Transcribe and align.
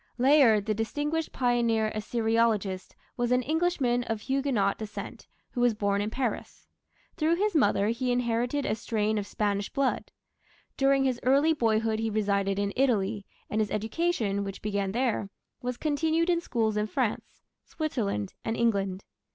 Layard, 0.17 0.65
the 0.65 0.73
distinguished 0.73 1.31
pioneer 1.31 1.91
Assyriologist, 1.93 2.95
was 3.17 3.31
an 3.31 3.43
Englishman 3.43 4.03
of 4.05 4.21
Huguenot 4.21 4.79
descent, 4.79 5.27
who 5.51 5.61
was 5.61 5.75
born 5.75 6.01
in 6.01 6.09
Paris. 6.09 6.67
Through 7.17 7.35
his 7.35 7.53
mother 7.53 7.89
he 7.89 8.11
inherited 8.11 8.65
a 8.65 8.73
strain 8.73 9.19
of 9.19 9.27
Spanish 9.27 9.69
blood. 9.69 10.09
During 10.75 11.03
his 11.03 11.19
early 11.21 11.53
boyhood 11.53 11.99
he 11.99 12.09
resided 12.09 12.57
in 12.57 12.73
Italy, 12.75 13.27
and 13.47 13.61
his 13.61 13.69
education, 13.69 14.43
which 14.43 14.63
began 14.63 14.91
there, 14.91 15.29
was 15.61 15.77
continued 15.77 16.31
in 16.31 16.41
schools 16.41 16.77
in 16.77 16.87
France, 16.87 17.43
Switzerland, 17.63 18.33
and 18.43 18.57
England. 18.57 19.05